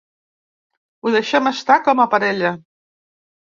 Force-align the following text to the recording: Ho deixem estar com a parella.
Ho 1.03 1.13
deixem 1.17 1.51
estar 1.51 1.77
com 1.89 2.03
a 2.07 2.09
parella. 2.17 2.57